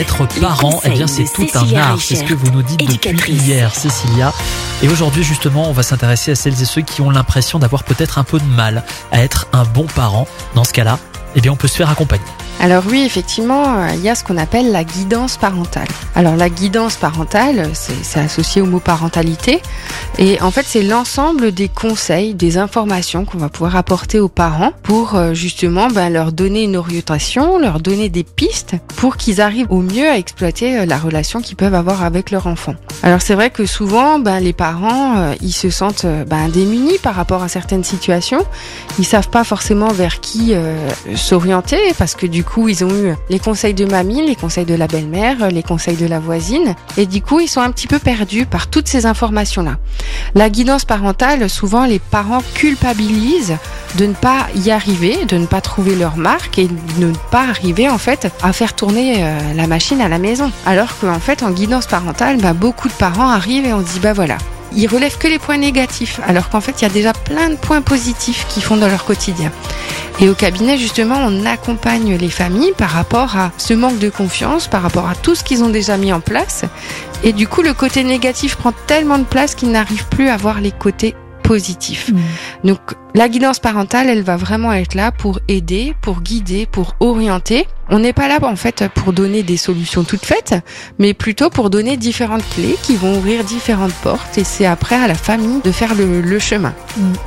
[0.00, 2.00] être parent, eh bien c'est tout un art.
[2.00, 4.32] C'est ce que vous nous dites depuis hier, Cécilia.
[4.82, 8.18] Et aujourd'hui justement, on va s'intéresser à celles et ceux qui ont l'impression d'avoir peut-être
[8.18, 10.26] un peu de mal à être un bon parent.
[10.54, 10.98] Dans ce cas-là,
[11.36, 12.24] eh bien on peut se faire accompagner.
[12.62, 15.88] Alors oui, effectivement, euh, il y a ce qu'on appelle la guidance parentale.
[16.14, 19.62] Alors la guidance parentale, c'est associé au mot parentalité.
[20.18, 24.72] Et en fait, c'est l'ensemble des conseils, des informations qu'on va pouvoir apporter aux parents
[24.82, 29.70] pour euh, justement ben, leur donner une orientation, leur donner des pistes pour qu'ils arrivent
[29.70, 32.74] au mieux à exploiter euh, la relation qu'ils peuvent avoir avec leur enfant.
[33.02, 34.69] Alors c'est vrai que souvent, ben, les parents,
[35.40, 38.44] ils se sentent ben, démunis par rapport à certaines situations.
[38.98, 40.54] Ils savent pas forcément vers qui
[41.16, 44.74] s'orienter parce que du coup, ils ont eu les conseils de mamie, les conseils de
[44.74, 46.74] la belle-mère, les conseils de la voisine.
[46.96, 49.76] Et du coup, ils sont un petit peu perdus par toutes ces informations-là.
[50.34, 53.56] La guidance parentale, souvent, les parents culpabilisent
[53.96, 57.42] de ne pas y arriver, de ne pas trouver leur marque et de ne pas
[57.42, 60.50] arriver, en fait, à faire tourner euh, la machine à la maison.
[60.66, 64.12] Alors qu'en fait, en guidance parentale, bah, beaucoup de parents arrivent et on dit, bah
[64.12, 64.38] voilà,
[64.74, 67.56] ils relèvent que les points négatifs, alors qu'en fait, il y a déjà plein de
[67.56, 69.50] points positifs qu'ils font dans leur quotidien.
[70.20, 74.68] Et au cabinet, justement, on accompagne les familles par rapport à ce manque de confiance,
[74.68, 76.64] par rapport à tout ce qu'ils ont déjà mis en place.
[77.24, 80.60] Et du coup, le côté négatif prend tellement de place qu'ils n'arrivent plus à voir
[80.60, 82.10] les côtés positifs.
[82.10, 82.68] Mmh.
[82.68, 82.80] Donc,
[83.14, 87.66] la guidance parentale, elle va vraiment être là pour aider, pour guider, pour orienter.
[87.92, 90.54] On n'est pas là en fait pour donner des solutions toutes faites,
[91.00, 95.08] mais plutôt pour donner différentes clés qui vont ouvrir différentes portes et c'est après à
[95.08, 96.72] la famille de faire le, chemin.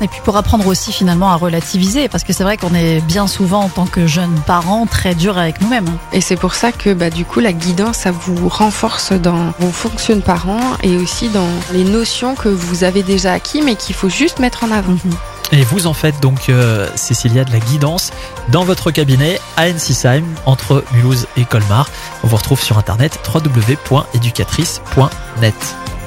[0.00, 3.26] Et puis pour apprendre aussi finalement à relativiser, parce que c'est vrai qu'on est bien
[3.26, 5.90] souvent en tant que jeunes parents très dur avec nous-mêmes.
[6.12, 9.72] Et c'est pour ça que bah, du coup la guidance, ça vous renforce dans vos
[9.72, 13.96] fonctions de parents et aussi dans les notions que vous avez déjà acquis mais qu'il
[13.96, 14.92] faut juste mettre en avant.
[14.92, 15.12] Mhm.
[15.52, 18.10] Et vous en faites donc, euh, Cécilia, de la guidance
[18.48, 21.90] dans votre cabinet à Ensisheim, entre Mulhouse et Colmar.
[22.24, 25.54] On vous retrouve sur internet www.educatrice.net.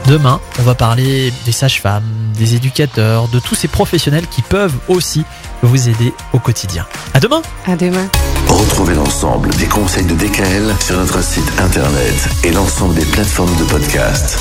[0.07, 2.03] Demain, on va parler des sages-femmes,
[2.35, 5.25] des éducateurs, de tous ces professionnels qui peuvent aussi
[5.61, 6.85] vous aider au quotidien.
[7.13, 8.07] À demain À demain
[8.47, 13.63] Retrouvez l'ensemble des conseils de DKL sur notre site internet et l'ensemble des plateformes de
[13.63, 14.37] podcast.